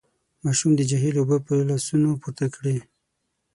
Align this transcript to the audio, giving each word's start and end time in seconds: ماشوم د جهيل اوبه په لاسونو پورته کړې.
ماشوم 0.43 0.71
د 0.75 0.81
جهيل 0.89 1.15
اوبه 1.19 1.37
په 1.47 1.53
لاسونو 1.69 2.09
پورته 2.21 2.45
کړې. 2.55 2.77